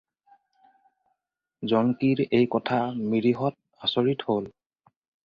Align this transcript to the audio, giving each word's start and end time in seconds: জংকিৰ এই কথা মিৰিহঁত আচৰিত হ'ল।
জংকিৰ 1.71 2.23
এই 2.37 2.47
কথা 2.55 2.79
মিৰিহঁত 3.13 3.87
আচৰিত 3.89 4.27
হ'ল। 4.31 4.49